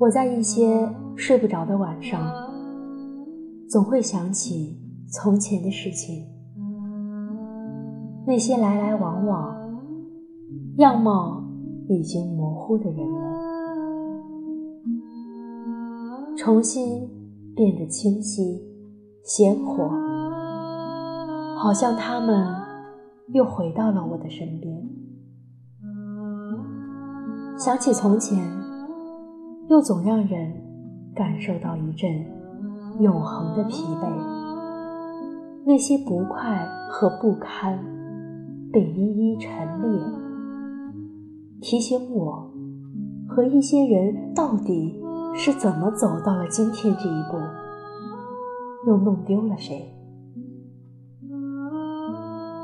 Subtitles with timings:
[0.00, 2.26] 我在一些睡不着的晚上，
[3.68, 4.80] 总会想起
[5.12, 6.24] 从前的事情，
[8.26, 9.54] 那些来来往往、
[10.78, 11.44] 样貌
[11.86, 13.20] 已经模糊的人们，
[16.34, 17.06] 重新
[17.54, 18.58] 变得清晰、
[19.22, 19.86] 鲜活，
[21.58, 22.56] 好像他们
[23.34, 24.82] 又回到了我的身边。
[27.58, 28.42] 想起从前，
[29.70, 30.52] 又总让人
[31.14, 32.10] 感受到一阵
[32.98, 34.08] 永恒的疲惫。
[35.64, 37.78] 那些不快和不堪
[38.72, 40.00] 被一一陈列，
[41.60, 42.50] 提醒我
[43.28, 45.00] 和一些人到底
[45.36, 47.38] 是怎么走到了今天这一步，
[48.88, 49.94] 又弄丢了谁。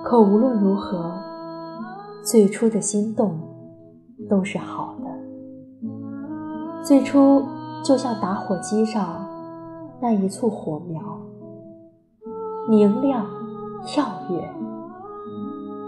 [0.05, 1.17] 可无论如何，
[2.25, 3.39] 最初的心动。
[4.31, 5.06] 都是好的。
[6.87, 7.45] 最初
[7.83, 9.27] 就像打火机上
[10.01, 11.03] 那一簇火苗，
[12.69, 13.27] 明亮、
[13.85, 14.49] 跳跃，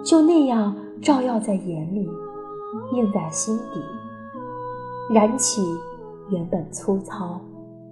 [0.04, 2.10] 就那样照耀在眼里，
[2.94, 3.80] 映在心底，
[5.14, 5.62] 燃起
[6.30, 7.40] 原本粗糙、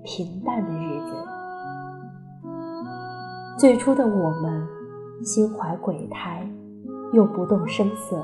[0.03, 1.15] 平淡的日子。
[3.57, 4.67] 最初的我们，
[5.23, 6.45] 心怀鬼胎，
[7.13, 8.21] 又不动声色。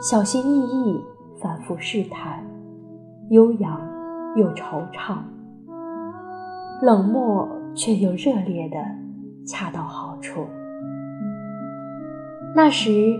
[0.00, 1.04] 小心翼翼，
[1.42, 2.42] 反复试探，
[3.30, 3.80] 悠扬
[4.36, 5.16] 又惆怅，
[6.82, 8.76] 冷漠却又热烈的
[9.46, 10.46] 恰到好处。
[12.54, 13.18] 那时，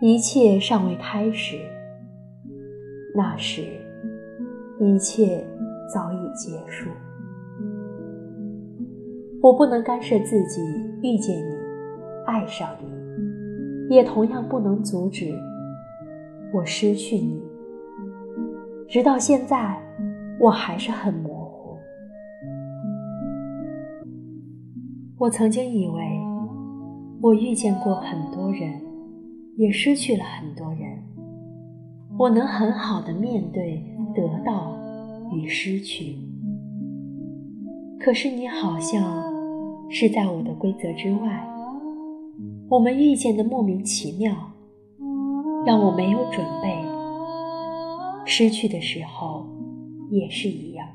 [0.00, 1.56] 一切尚未开始；
[3.14, 3.62] 那时，
[4.78, 5.44] 一切
[5.92, 6.90] 早已结束。
[9.40, 10.60] 我不能干涉自己
[11.02, 11.54] 遇见你，
[12.26, 15.34] 爱上你，也同样不能阻止。
[16.52, 17.42] 我失去你，
[18.94, 19.76] 直到现在，
[20.38, 21.76] 我还是很模糊。
[25.18, 26.00] 我曾经以为，
[27.20, 28.80] 我遇见过很多人，
[29.56, 30.96] 也失去了很多人，
[32.16, 33.82] 我能很好的面对
[34.14, 34.78] 得到
[35.32, 36.16] 与失去。
[37.98, 39.02] 可是你好像
[39.90, 41.44] 是在我的规则之外，
[42.68, 44.32] 我们遇见的莫名其妙。
[45.66, 46.76] 让我没有准备，
[48.24, 49.46] 失去的时候
[50.10, 50.86] 也是一样。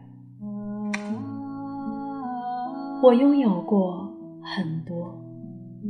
[3.02, 5.18] 我拥有过很多，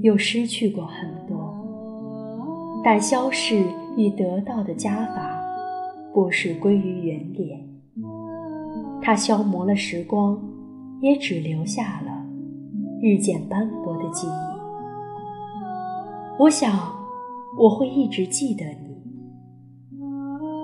[0.01, 1.53] 又失去过很多，
[2.83, 3.63] 但消逝
[3.97, 5.41] 与得到的加法
[6.13, 7.59] 不是归于原点，
[9.01, 10.39] 它消磨了时光，
[11.01, 12.25] 也只留下了
[13.01, 14.31] 日渐斑驳的记忆。
[16.39, 16.97] 我想。
[17.57, 18.88] 我会一直记得你。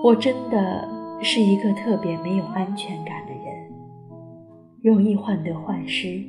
[0.06, 0.88] 我真的
[1.20, 3.74] 是一个特别没有安全感的人，
[4.84, 6.24] 容易患得患失。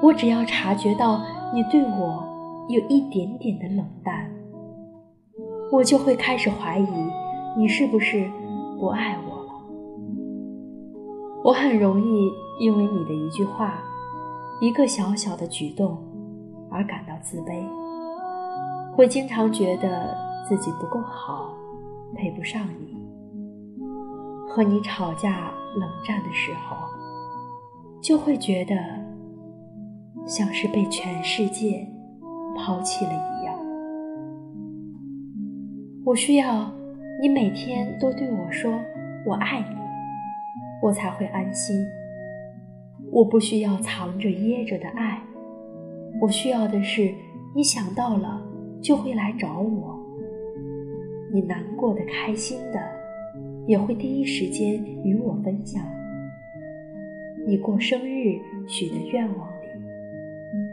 [0.00, 1.20] 我只要察觉到
[1.52, 2.24] 你对我
[2.70, 4.30] 有一点点的冷淡，
[5.70, 6.86] 我就会开始怀疑
[7.54, 8.26] 你是不是
[8.80, 9.52] 不爱我了。
[11.44, 13.74] 我很容易因为你的一句话、
[14.62, 15.98] 一个小小的举动
[16.70, 17.62] 而感到自卑。
[18.96, 20.16] 会经常觉得
[20.48, 21.52] 自己不够好，
[22.14, 22.96] 配不上你。
[24.48, 26.76] 和你吵架冷战的时候，
[28.02, 28.74] 就会觉得
[30.26, 31.86] 像是被全世界
[32.56, 33.54] 抛弃了一样。
[36.04, 36.70] 我需要
[37.20, 38.72] 你每天都对我说
[39.26, 39.76] “我爱你”，
[40.82, 41.86] 我才会安心。
[43.12, 45.22] 我不需要藏着掖着的爱，
[46.20, 47.14] 我需要的是
[47.54, 48.42] 你想到了。
[48.80, 49.97] 就会来找我。
[51.32, 52.80] 你难过的、开心的，
[53.66, 55.82] 也会第一时间与我分享。
[57.46, 59.68] 你过生日许的愿望里，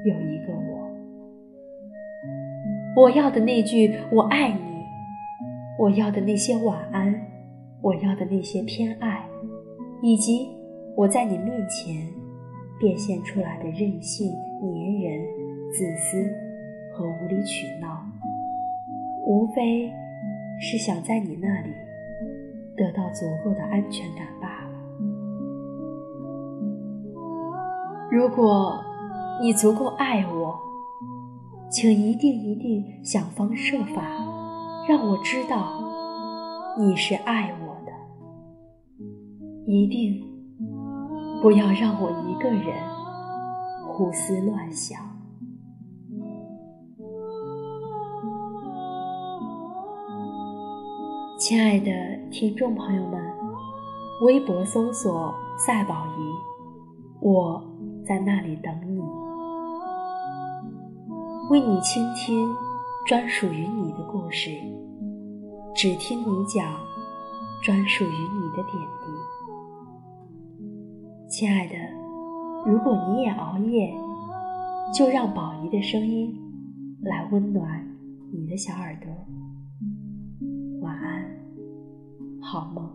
[0.05, 0.89] 有一个我。
[2.95, 4.59] 我要的那句“我爱你”，
[5.80, 7.13] 我要的那些晚安，
[7.81, 9.25] 我要的那些偏爱，
[10.01, 10.47] 以及
[10.95, 12.07] 我在你面前
[12.80, 14.31] 变现出来的任性、
[14.62, 15.25] 粘人、
[15.71, 16.45] 自私。
[16.97, 18.06] 和无理取闹，
[19.25, 19.91] 无非
[20.62, 21.69] 是想在你那里
[22.75, 24.72] 得到足够的安全感罢了。
[28.12, 28.80] 如果
[29.42, 30.60] 你足够爱我，
[31.69, 34.02] 请一定一定想方设法
[34.88, 35.84] 让我知道
[36.78, 37.92] 你是爱我的，
[39.66, 40.24] 一定
[41.42, 42.75] 不要让我一个人
[43.88, 45.14] 胡思乱想。
[51.47, 51.92] 亲爱的
[52.31, 53.21] 听众朋友们，
[54.24, 55.31] 微博搜索
[55.63, 56.19] “赛宝仪”，
[57.21, 57.63] 我
[58.03, 59.00] 在那里等你，
[61.51, 62.51] 为你倾听
[63.06, 64.50] 专属于你的故事，
[65.75, 66.80] 只听你讲
[67.63, 69.06] 专属于你的点滴。
[71.30, 71.75] 亲爱的，
[72.65, 73.94] 如果你也熬夜，
[74.92, 76.36] 就让宝仪的声音
[77.03, 77.88] 来温暖
[78.33, 79.12] 你的小耳朵。
[82.56, 82.94] 好梦。